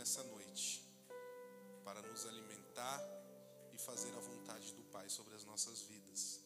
[0.00, 0.82] nessa noite
[1.84, 3.00] para nos alimentar
[3.74, 6.40] e fazer a vontade do Pai sobre as nossas vidas.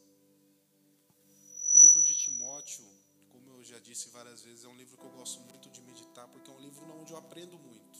[1.72, 2.84] O livro de Timóteo,
[3.28, 6.26] como eu já disse várias vezes, é um livro que eu gosto muito de meditar,
[6.32, 7.98] porque é um livro onde eu aprendo muito.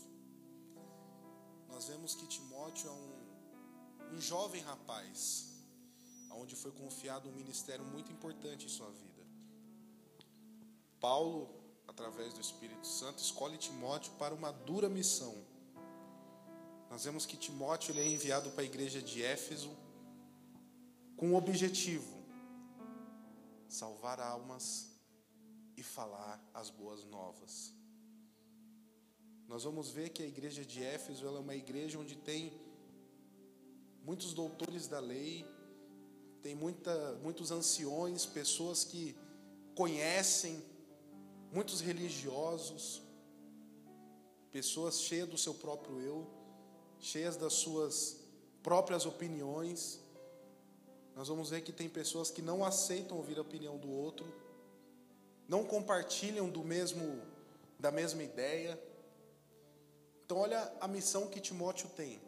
[1.69, 5.53] Nós vemos que Timóteo é um, um jovem rapaz,
[6.33, 9.23] onde foi confiado um ministério muito importante em sua vida.
[10.99, 11.64] Paulo,
[11.95, 15.35] através do Espírito Santo, escolhe Timóteo para uma dura missão.
[16.91, 19.71] Nós vemos que Timóteo ele é enviado para a igreja de Éfeso
[21.17, 22.13] com o objetivo
[23.69, 24.91] salvar almas
[25.77, 27.73] e falar as boas novas.
[29.47, 32.61] Nós vamos ver que a igreja de Éfeso é uma igreja onde tem
[34.03, 35.47] muitos doutores da lei,
[36.43, 39.17] tem muita, muitos anciões, pessoas que
[39.77, 40.74] conhecem
[41.55, 43.01] muitos religiosos,
[44.51, 46.27] pessoas cheias do seu próprio eu,
[46.99, 47.97] cheias das suas
[48.61, 50.01] próprias opiniões.
[51.15, 54.27] Nós vamos ver que tem pessoas que não aceitam ouvir a opinião do outro,
[55.49, 57.23] não compartilham do mesmo
[57.79, 58.73] da mesma ideia.
[60.25, 62.21] Então olha a missão que Timóteo tem.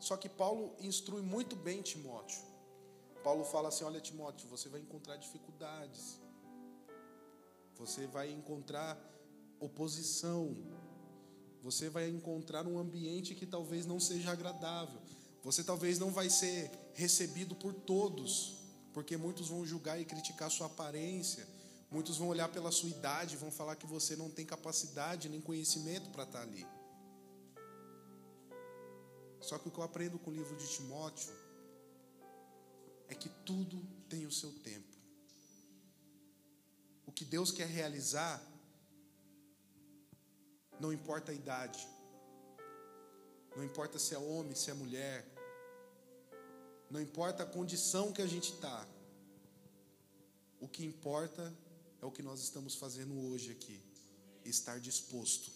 [0.00, 2.42] Só que Paulo instrui muito bem Timóteo.
[3.22, 6.18] Paulo fala assim: Olha, Timóteo, você vai encontrar dificuldades,
[7.80, 8.94] você vai encontrar
[9.58, 10.54] oposição.
[11.62, 15.00] Você vai encontrar um ambiente que talvez não seja agradável.
[15.42, 18.58] Você talvez não vai ser recebido por todos,
[18.92, 21.48] porque muitos vão julgar e criticar sua aparência.
[21.90, 26.10] Muitos vão olhar pela sua idade, vão falar que você não tem capacidade nem conhecimento
[26.10, 26.66] para estar ali.
[29.40, 31.32] Só que o que eu aprendo com o livro de Timóteo
[33.08, 34.89] é que tudo tem o seu tempo
[37.10, 38.40] o que Deus quer realizar,
[40.78, 41.84] não importa a idade,
[43.56, 45.26] não importa se é homem, se é mulher,
[46.88, 48.86] não importa a condição que a gente está,
[50.60, 51.52] o que importa
[52.00, 53.82] é o que nós estamos fazendo hoje aqui,
[54.44, 55.50] estar disposto.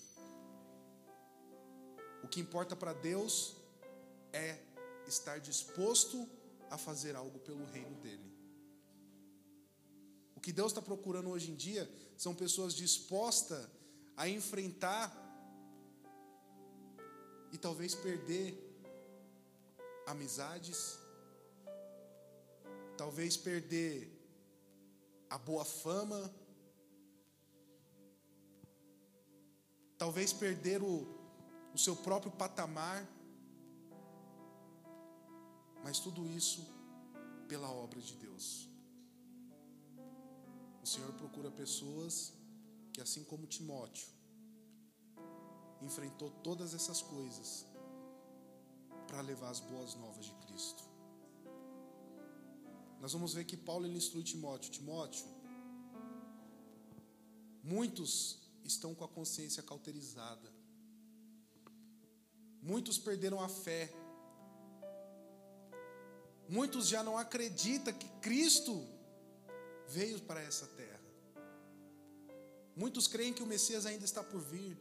[2.25, 3.55] O que importa para Deus
[4.33, 4.59] é
[5.07, 6.29] estar disposto
[6.69, 8.34] a fazer algo pelo reino dele
[10.45, 13.67] que Deus está procurando hoje em dia são pessoas dispostas
[14.15, 15.11] a enfrentar
[17.51, 18.49] e talvez perder
[20.07, 20.99] amizades,
[22.95, 24.13] talvez perder
[25.31, 26.31] a boa fama,
[29.97, 31.09] talvez perder o,
[31.73, 33.09] o seu próprio patamar,
[35.83, 36.71] mas tudo isso
[37.49, 38.74] pela obra de Deus.
[40.85, 42.35] O Senhor procura pessoas
[42.93, 44.07] que, assim como Timóteo,
[45.81, 47.65] enfrentou todas essas coisas
[49.07, 50.85] para levar as boas novas de Cristo.
[53.01, 55.25] Nós vamos ver que Paulo ele instrui Timóteo: Timóteo,
[57.63, 60.53] muitos estão com a consciência cauterizada,
[62.61, 63.91] muitos perderam a fé,
[66.47, 68.94] muitos já não acreditam que Cristo
[69.89, 71.01] veio para essa terra.
[72.77, 74.77] Muitos creem que o Messias ainda está por vir.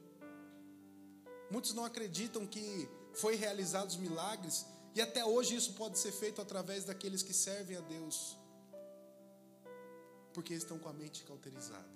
[1.51, 4.65] Muitos não acreditam que foi realizados milagres
[4.95, 8.37] e até hoje isso pode ser feito através daqueles que servem a Deus.
[10.33, 11.93] Porque estão com a mente cauterizada.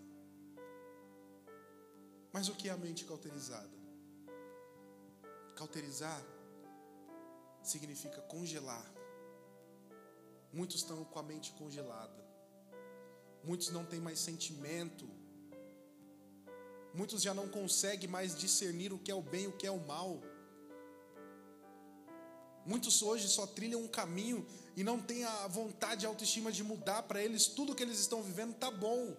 [2.31, 3.77] Mas o que é a mente cauterizada?
[5.55, 6.21] Cauterizar
[7.63, 8.85] significa congelar.
[10.53, 12.26] Muitos estão com a mente congelada.
[13.47, 15.09] Muitos não têm mais sentimento.
[16.93, 19.71] Muitos já não conseguem mais discernir o que é o bem e o que é
[19.71, 20.21] o mal.
[22.65, 26.61] Muitos hoje só trilham um caminho e não têm a vontade e a autoestima de
[26.61, 27.03] mudar.
[27.03, 29.15] Para eles, tudo que eles estão vivendo está bom.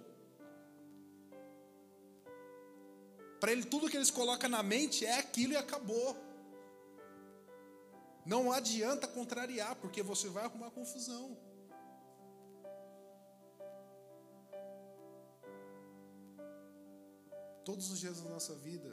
[3.41, 6.15] Para ele, tudo que eles colocam na mente é aquilo e acabou.
[8.27, 11.48] Não adianta contrariar, porque você vai arrumar confusão.
[17.69, 18.91] Todos os dias da nossa vida,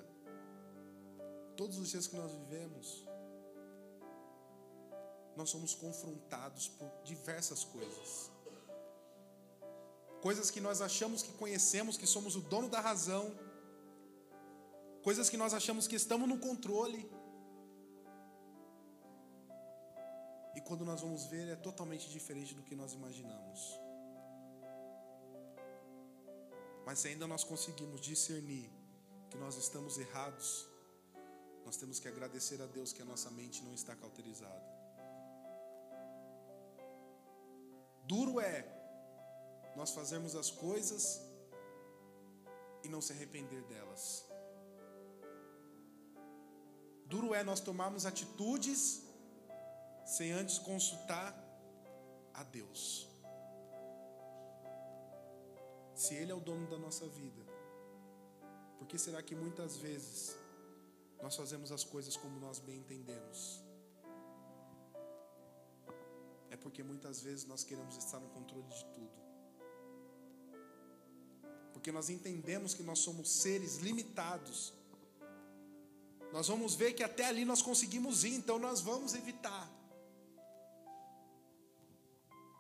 [1.56, 3.08] todos os dias que nós vivemos,
[5.38, 8.30] nós somos confrontados por diversas coisas.
[10.22, 13.34] Coisas que nós achamos que conhecemos, que somos o dono da razão.
[15.02, 17.10] Coisas que nós achamos que estamos no controle.
[20.54, 23.85] E quando nós vamos ver, é totalmente diferente do que nós imaginamos.
[26.86, 28.70] Mas se ainda nós conseguimos discernir
[29.30, 30.68] que nós estamos errados,
[31.66, 34.64] nós temos que agradecer a Deus que a nossa mente não está cauterizada.
[38.04, 38.58] Duro é
[39.76, 41.20] nós fazermos as coisas
[42.84, 44.24] e não se arrepender delas.
[47.08, 49.04] Duro é nós tomarmos atitudes
[50.06, 51.36] sem antes consultar
[52.34, 53.15] a Deus.
[56.06, 57.44] Se Ele é o dono da nossa vida,
[58.78, 60.38] por que será que muitas vezes
[61.20, 63.40] nós fazemos as coisas como nós bem entendemos?
[66.52, 69.18] É porque muitas vezes nós queremos estar no controle de tudo.
[71.74, 74.74] Porque nós entendemos que nós somos seres limitados.
[76.32, 79.68] Nós vamos ver que até ali nós conseguimos ir, então nós vamos evitar.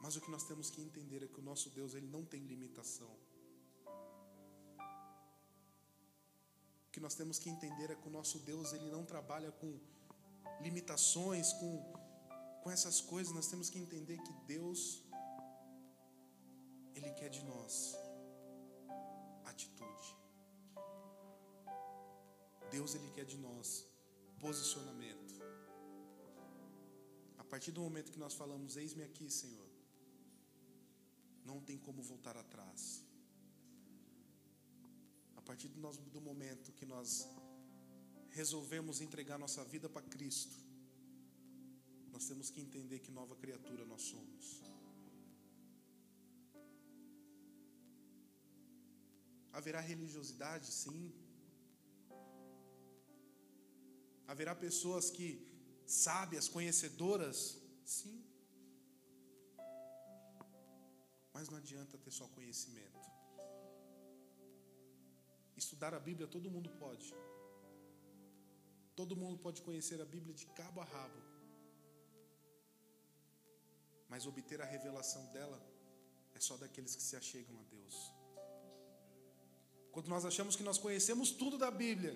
[0.01, 2.41] Mas o que nós temos que entender é que o nosso Deus ele não tem
[2.41, 3.25] limitação.
[6.95, 9.69] Que nós temos que entender é que o nosso Deus ele não trabalha com
[10.65, 11.71] limitações, com,
[12.62, 13.33] com essas coisas.
[13.39, 14.80] Nós temos que entender que Deus
[16.95, 17.74] ele quer de nós
[19.44, 20.07] atitude.
[22.71, 23.86] Deus ele quer de nós
[24.39, 25.36] posicionamento.
[27.38, 29.69] A partir do momento que nós falamos, eis-me aqui, Senhor,
[31.44, 33.05] não tem como voltar atrás.
[35.45, 37.27] Partir do, nós, do momento que nós
[38.31, 40.56] resolvemos entregar nossa vida para Cristo,
[42.12, 44.62] nós temos que entender que nova criatura nós somos.
[49.53, 51.13] Haverá religiosidade, sim.
[54.27, 55.27] Haverá pessoas que
[55.86, 58.24] sábias, conhecedoras, sim.
[61.33, 63.14] Mas não adianta ter só conhecimento.
[65.65, 67.07] Estudar a Bíblia todo mundo pode.
[69.00, 71.21] Todo mundo pode conhecer a Bíblia de cabo a rabo.
[74.12, 75.59] Mas obter a revelação dela
[76.35, 77.95] é só daqueles que se achegam a Deus.
[79.91, 82.15] Quando nós achamos que nós conhecemos tudo da Bíblia,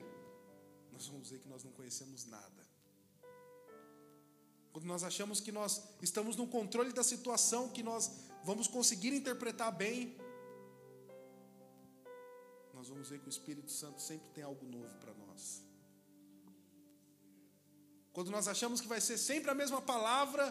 [0.94, 2.64] nós vamos dizer que nós não conhecemos nada.
[4.72, 8.12] Quando nós achamos que nós estamos no controle da situação, que nós
[8.44, 10.16] vamos conseguir interpretar bem,
[12.90, 15.64] vamos ver que o Espírito Santo sempre tem algo novo para nós.
[18.12, 20.44] Quando nós achamos que vai ser sempre a mesma palavra,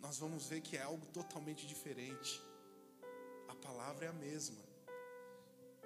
[0.00, 2.42] nós vamos ver que é algo totalmente diferente.
[3.48, 4.62] A palavra é a mesma,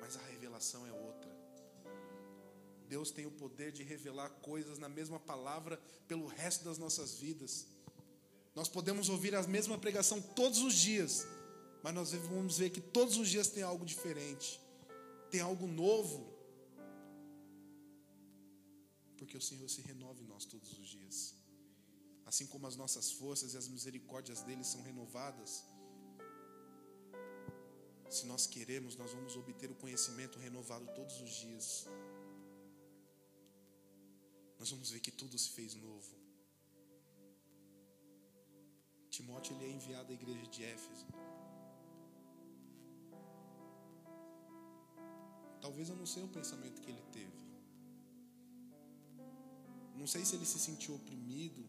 [0.00, 1.30] mas a revelação é outra.
[2.88, 7.66] Deus tem o poder de revelar coisas na mesma palavra pelo resto das nossas vidas.
[8.54, 11.26] Nós podemos ouvir a mesma pregação todos os dias,
[11.82, 14.60] mas nós vamos ver que todos os dias tem algo diferente,
[15.36, 16.18] tem algo novo.
[19.18, 21.18] Porque o Senhor se renova em nós todos os dias.
[22.30, 25.50] Assim como as nossas forças e as misericórdias dele são renovadas.
[28.16, 31.66] Se nós queremos, nós vamos obter o conhecimento renovado todos os dias.
[34.58, 36.14] Nós vamos ver que tudo se fez novo.
[39.16, 41.06] Timóteo ele é enviado à igreja de Éfeso.
[45.66, 47.38] Talvez eu não sei o pensamento que ele teve.
[50.00, 51.62] Não sei se ele se sentiu oprimido.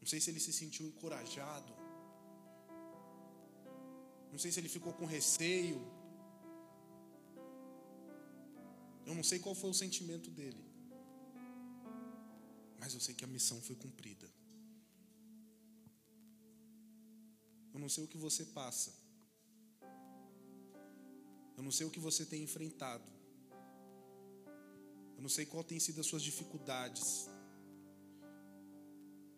[0.00, 1.72] Não sei se ele se sentiu encorajado.
[4.32, 5.80] Não sei se ele ficou com receio.
[9.06, 10.64] Eu não sei qual foi o sentimento dele.
[12.78, 14.28] Mas eu sei que a missão foi cumprida.
[17.72, 19.05] Eu não sei o que você passa.
[21.56, 23.04] Eu não sei o que você tem enfrentado.
[25.16, 27.28] Eu não sei qual tem sido as suas dificuldades.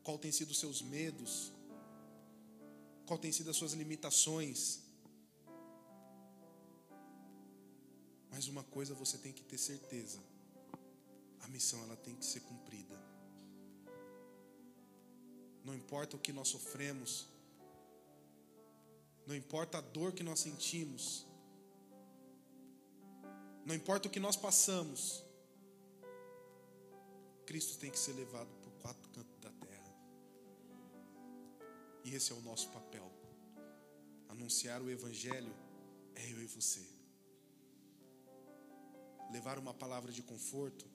[0.03, 1.53] Qual tem sido os seus medos.
[3.07, 4.81] Qual tem sido as suas limitações.
[8.31, 10.21] Mas uma coisa você tem que ter certeza.
[11.41, 12.97] A missão ela tem que ser cumprida.
[15.65, 17.27] Não importa o que nós sofremos,
[19.27, 21.27] não importa a dor que nós sentimos,
[23.69, 25.23] não importa o que nós passamos,
[27.45, 29.95] Cristo tem que ser levado por quatro cantos da terra.
[32.03, 33.07] E esse é o nosso papel.
[34.31, 35.55] Anunciar o Evangelho
[36.15, 36.83] é eu e você.
[39.31, 40.87] Levar uma palavra de conforto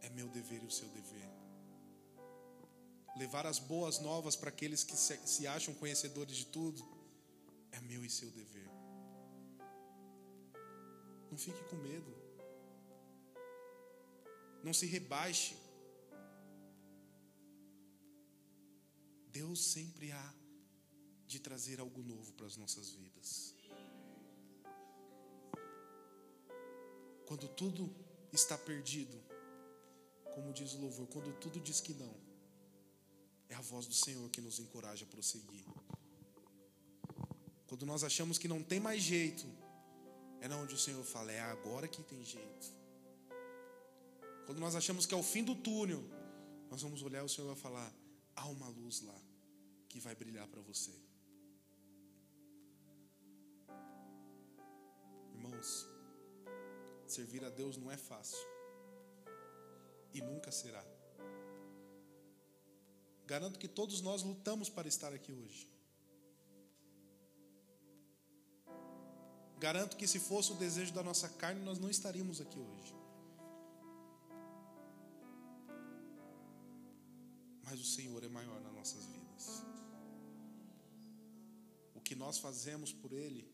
[0.00, 1.30] é meu dever e o seu dever.
[3.16, 6.84] Levar as boas novas para aqueles que se acham conhecedores de tudo
[7.70, 8.63] é meu e seu dever.
[11.34, 12.12] Não fique com medo.
[14.62, 15.56] Não se rebaixe.
[19.32, 20.34] Deus sempre há
[21.26, 23.52] de trazer algo novo para as nossas vidas.
[27.26, 27.92] Quando tudo
[28.32, 29.20] está perdido,
[30.36, 32.14] como diz o louvor, quando tudo diz que não,
[33.48, 35.66] é a voz do Senhor que nos encoraja a prosseguir.
[37.66, 39.63] Quando nós achamos que não tem mais jeito,
[40.52, 42.66] é onde o Senhor fala, é agora que tem jeito.
[44.46, 46.02] Quando nós achamos que é o fim do túnel,
[46.70, 47.92] nós vamos olhar o Senhor vai falar,
[48.36, 49.18] há uma luz lá
[49.88, 50.92] que vai brilhar para você.
[55.32, 55.88] Irmãos,
[57.06, 58.46] servir a Deus não é fácil
[60.12, 60.84] e nunca será.
[63.26, 65.73] Garanto que todos nós lutamos para estar aqui hoje.
[69.58, 72.94] Garanto que se fosse o desejo da nossa carne, nós não estaríamos aqui hoje.
[77.62, 79.62] Mas o Senhor é maior nas nossas vidas.
[81.94, 83.48] O que nós fazemos por Ele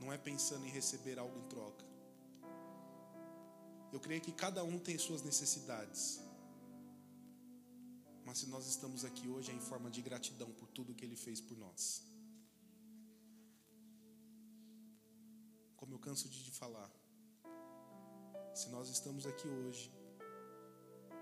[0.00, 1.84] não é pensando em receber algo em troca.
[3.92, 6.20] Eu creio que cada um tem suas necessidades.
[8.24, 11.16] Mas se nós estamos aqui hoje é em forma de gratidão por tudo que Ele
[11.16, 12.11] fez por nós.
[16.02, 16.90] Canso de falar,
[18.54, 19.84] se nós estamos aqui hoje,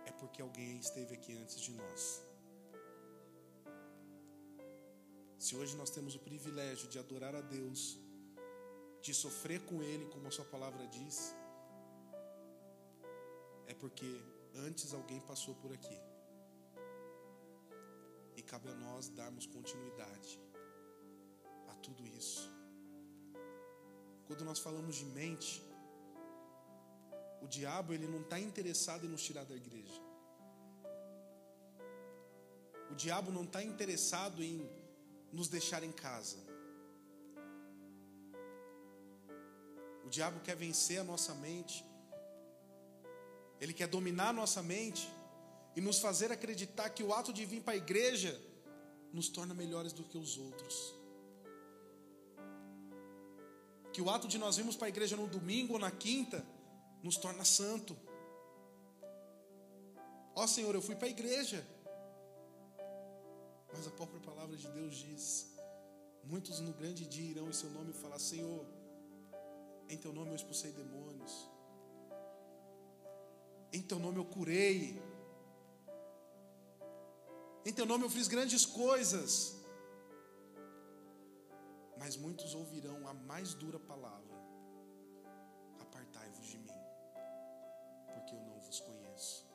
[0.06, 2.22] é porque alguém esteve aqui antes de nós.
[5.38, 7.98] Se hoje nós temos o privilégio de adorar a Deus,
[9.02, 11.34] de sofrer com Ele, como a Sua palavra diz,
[13.66, 14.10] é porque
[14.68, 15.98] antes alguém passou por aqui.
[18.34, 20.40] E cabe a nós darmos continuidade
[21.68, 22.59] a tudo isso.
[24.30, 25.60] Quando nós falamos de mente,
[27.42, 30.00] o diabo ele não está interessado em nos tirar da igreja.
[32.92, 34.70] O diabo não está interessado em
[35.32, 36.36] nos deixar em casa.
[40.04, 41.84] O diabo quer vencer a nossa mente.
[43.60, 45.12] Ele quer dominar a nossa mente
[45.74, 48.40] e nos fazer acreditar que o ato de vir para a igreja
[49.12, 50.99] nos torna melhores do que os outros.
[53.92, 56.44] Que o ato de nós virmos para a igreja no domingo ou na quinta
[57.02, 57.96] nos torna santo.
[60.34, 61.66] Ó Senhor, eu fui para a igreja.
[63.72, 65.52] Mas a própria palavra de Deus diz:
[66.24, 68.64] Muitos no grande dia irão em seu nome falar: Senhor,
[69.88, 71.48] em teu nome eu expulsei demônios.
[73.72, 75.00] Em teu nome eu curei.
[77.64, 79.59] Em teu nome eu fiz grandes coisas.
[82.00, 84.36] Mas muitos ouvirão a mais dura palavra:
[85.84, 86.80] Apartai-vos de mim,
[88.14, 89.46] porque eu não vos conheço.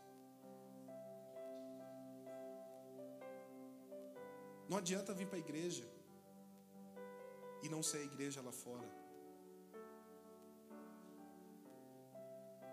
[4.69, 5.87] Não adianta vir para a igreja
[7.63, 8.89] e não ser a igreja lá fora.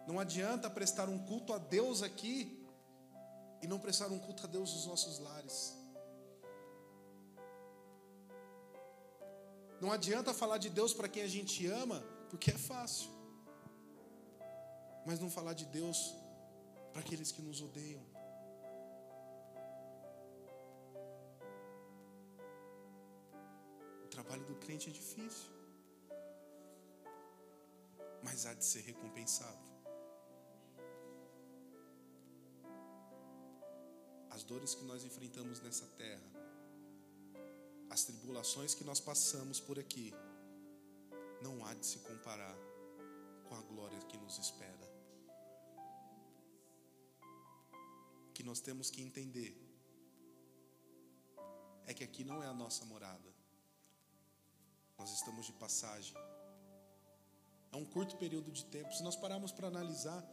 [0.07, 2.67] Não adianta prestar um culto a Deus aqui
[3.62, 5.82] e não prestar um culto a Deus nos nossos lares.
[9.83, 11.99] Não adianta falar de Deus para quem a gente ama,
[12.31, 13.11] porque é fácil.
[15.07, 15.99] Mas não falar de Deus
[16.93, 18.05] para aqueles que nos odeiam.
[24.05, 25.51] O trabalho do crente é difícil,
[28.23, 29.73] mas há de ser recompensado.
[34.35, 36.41] as dores que nós enfrentamos nessa terra,
[37.92, 40.14] as tribulações que nós passamos por aqui,
[41.42, 42.56] não há de se comparar
[43.46, 44.87] com a glória que nos espera.
[48.32, 49.52] Que nós temos que entender
[51.84, 53.30] é que aqui não é a nossa morada.
[54.99, 56.16] Nós estamos de passagem.
[57.72, 58.90] É um curto período de tempo.
[58.94, 60.25] Se nós pararmos para analisar,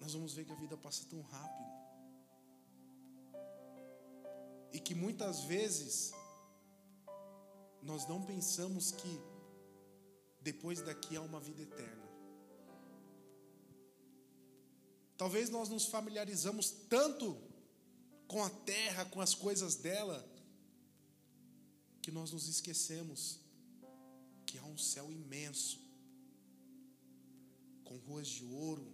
[0.00, 1.70] nós vamos ver que a vida passa tão rápido.
[4.72, 6.14] E que muitas vezes
[7.82, 9.20] nós não pensamos que
[10.40, 12.02] depois daqui há uma vida eterna.
[15.16, 17.36] Talvez nós nos familiarizamos tanto
[18.26, 20.26] com a terra, com as coisas dela,
[22.00, 23.38] que nós nos esquecemos
[24.46, 25.80] que há um céu imenso,
[27.84, 28.92] com ruas de ouro,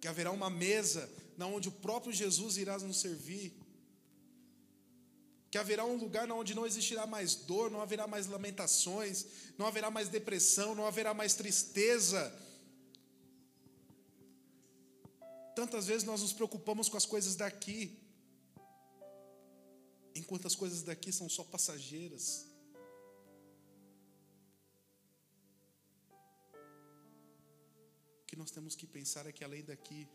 [0.00, 3.61] que haverá uma mesa na onde o próprio Jesus irá nos servir
[5.52, 9.26] que haverá um lugar onde não existirá mais dor, não haverá mais lamentações,
[9.58, 12.22] não haverá mais depressão, não haverá mais tristeza.
[15.54, 18.00] Tantas vezes nós nos preocupamos com as coisas daqui,
[20.14, 22.46] enquanto as coisas daqui são só passageiras.
[28.22, 30.08] O que nós temos que pensar é que além daqui,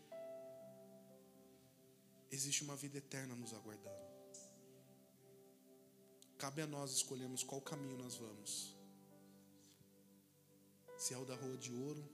[2.28, 4.07] existe uma vida eterna nos aguardando.
[6.38, 8.76] Cabe a nós escolhermos qual caminho nós vamos.
[10.96, 12.08] Se é o da rua de ouro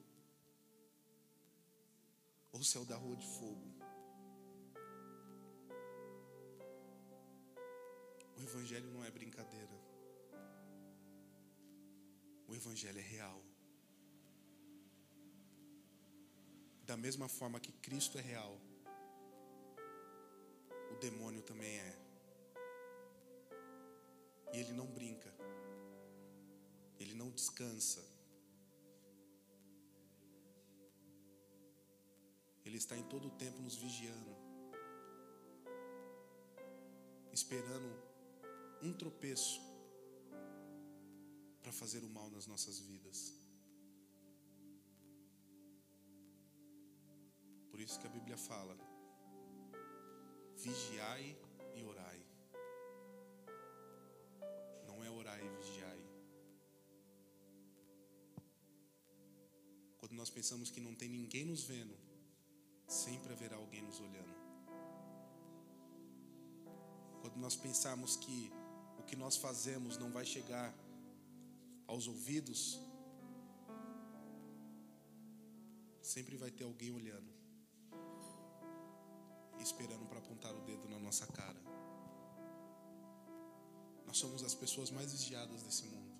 [2.51, 3.75] ou se é o da rua de fogo.
[8.39, 9.77] O Evangelho não é brincadeira.
[12.49, 13.43] O Evangelho é real.
[16.85, 18.59] Da mesma forma que Cristo é real,
[20.93, 22.04] o demônio também é.
[24.55, 25.31] E ele não brinca.
[27.01, 28.03] Ele não descansa.
[32.65, 34.33] Ele está em todo o tempo nos vigiando,
[37.33, 37.91] esperando
[38.81, 39.61] um tropeço
[41.61, 43.35] para fazer o mal nas nossas vidas.
[47.71, 48.77] Por isso que a Bíblia fala:
[50.57, 51.37] vigiai
[60.25, 61.95] nós pensamos que não tem ninguém nos vendo,
[62.89, 64.35] sempre haverá alguém nos olhando.
[67.21, 68.51] Quando nós pensarmos que
[68.99, 70.75] o que nós fazemos não vai chegar
[71.87, 72.81] aos ouvidos,
[76.01, 77.31] sempre vai ter alguém olhando
[79.61, 81.61] esperando para apontar o dedo na nossa cara.
[84.07, 86.14] Nós somos as pessoas mais vigiadas desse mundo.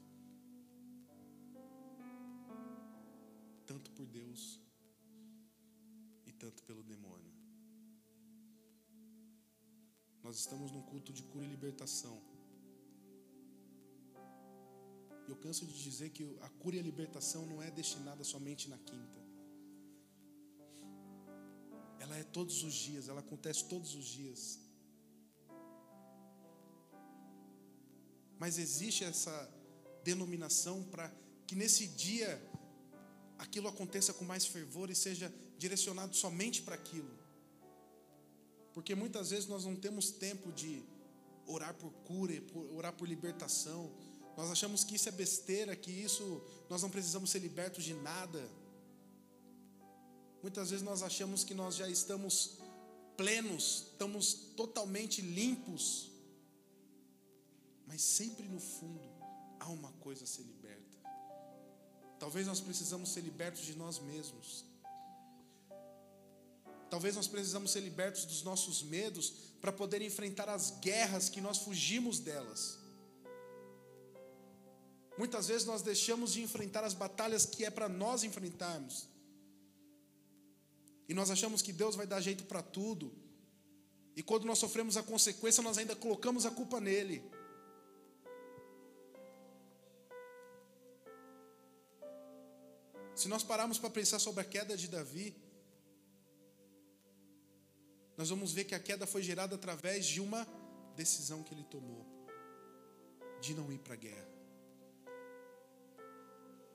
[6.29, 7.33] E tanto pelo demônio.
[10.25, 12.17] Nós estamos num culto de cura e libertação.
[15.29, 18.79] Eu canso de dizer que a cura e a libertação não é destinada somente na
[18.91, 19.21] quinta.
[22.05, 24.43] Ela é todos os dias, ela acontece todos os dias.
[28.39, 29.37] Mas existe essa
[30.03, 31.07] denominação para
[31.47, 32.31] que nesse dia
[33.39, 37.11] aquilo aconteça com mais fervor e seja direcionado somente para aquilo.
[38.73, 40.83] Porque muitas vezes nós não temos tempo de
[41.47, 42.35] orar por cura,
[42.75, 43.93] orar por libertação.
[44.37, 48.43] Nós achamos que isso é besteira, que isso nós não precisamos ser libertos de nada.
[50.43, 52.59] Muitas vezes nós achamos que nós já estamos
[53.17, 56.11] plenos, estamos totalmente limpos,
[57.87, 59.09] mas sempre no fundo
[59.61, 60.84] há uma coisa a ser liberta.
[62.25, 64.65] Talvez nós precisamos ser libertos de nós mesmos.
[66.89, 71.59] Talvez nós precisamos ser libertos dos nossos medos para poder enfrentar as guerras que nós
[71.59, 72.79] fugimos delas.
[75.19, 79.07] Muitas vezes nós deixamos de enfrentar as batalhas que é para nós enfrentarmos.
[81.07, 83.13] E nós achamos que Deus vai dar jeito para tudo.
[84.17, 87.23] E quando nós sofremos a consequência, nós ainda colocamos a culpa nele.
[93.15, 95.35] Se nós pararmos para pensar sobre a queda de Davi,
[98.17, 100.47] nós vamos ver que a queda foi gerada através de uma
[100.97, 102.05] decisão que ele tomou
[103.41, 104.35] de não ir para a guerra.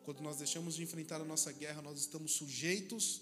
[0.04, 3.21] Quando nós deixamos de enfrentar a nossa guerra, nós estamos sujeitos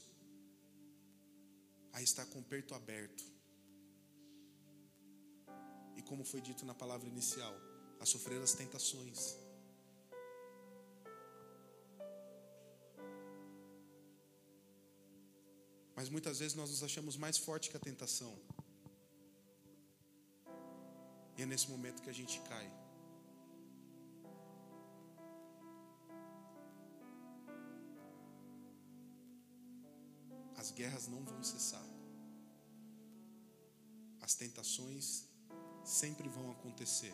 [1.93, 3.23] a estar com o peito aberto.
[5.95, 7.55] E como foi dito na palavra inicial,
[7.99, 9.35] a sofrer as tentações.
[15.97, 18.33] Mas muitas vezes nós nos achamos mais forte que a tentação.
[21.37, 22.71] E é nesse momento que a gente cai.
[30.67, 31.85] as guerras não vão cessar.
[34.19, 35.25] As tentações
[35.85, 37.13] sempre vão acontecer.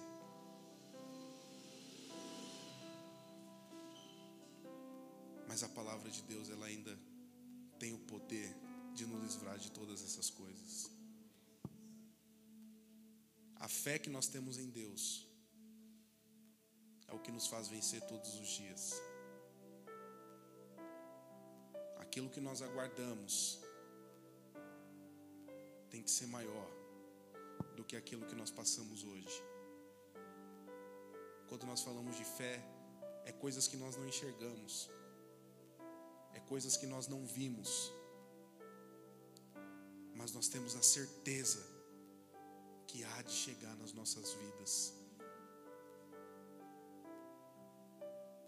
[5.48, 6.98] Mas a palavra de Deus, ela ainda
[7.78, 8.56] tem o poder
[8.93, 10.89] de nos livrar de todas essas coisas.
[13.56, 15.25] A fé que nós temos em Deus
[17.08, 18.84] é o que nos faz vencer todos os dias
[22.13, 23.60] aquilo que nós aguardamos
[25.89, 26.69] tem que ser maior
[27.75, 29.38] do que aquilo que nós passamos hoje.
[31.47, 32.56] quando nós falamos de fé,
[33.25, 34.91] é coisas que nós não enxergamos,
[36.38, 37.91] é coisas que nós não vimos,
[40.24, 41.62] mas nós temos a certeza
[42.88, 44.94] que há de chegar nas nossas vidas.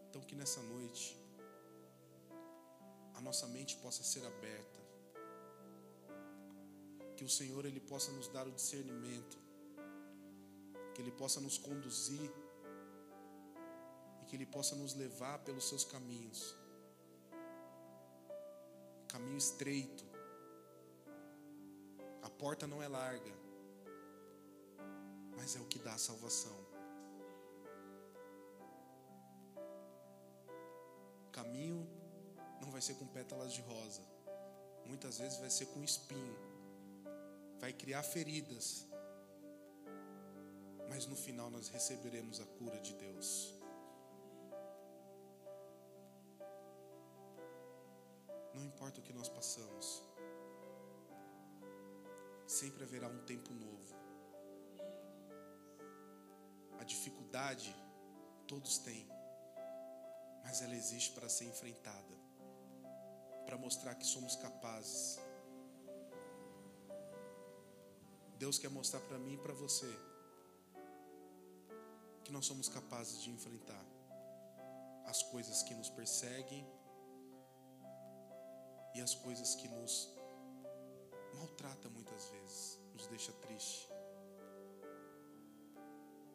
[0.08, 1.20] Então, que nessa noite,
[3.14, 4.80] a nossa mente possa ser aberta,
[7.18, 9.38] que o Senhor ele possa nos dar o discernimento,
[10.94, 12.32] que ele possa nos conduzir
[14.22, 16.56] e que ele possa nos levar pelos seus caminhos.
[19.10, 20.15] Caminho estreito.
[22.38, 23.32] Porta não é larga,
[25.38, 26.58] mas é o que dá a salvação.
[31.32, 31.88] Caminho
[32.62, 34.02] não vai ser com pétalas de rosa.
[34.86, 36.38] Muitas vezes vai ser com espinho.
[37.60, 38.86] Vai criar feridas.
[40.90, 43.54] Mas no final nós receberemos a cura de Deus.
[48.54, 50.02] Não importa o que nós passamos,
[52.56, 53.94] sempre haverá um tempo novo.
[56.80, 57.76] A dificuldade
[58.48, 59.06] todos têm,
[60.44, 62.16] mas ela existe para ser enfrentada,
[63.46, 65.20] para mostrar que somos capazes.
[68.38, 69.92] Deus quer mostrar para mim e para você
[72.24, 73.86] que nós somos capazes de enfrentar
[75.06, 76.66] as coisas que nos perseguem
[78.94, 80.15] e as coisas que nos
[81.36, 83.88] maltrata muitas vezes, nos deixa triste.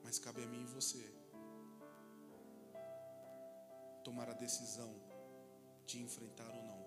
[0.02, 1.02] Mas cabe a mim e você
[4.04, 4.92] tomar a decisão
[5.86, 6.79] de enfrentar ou não.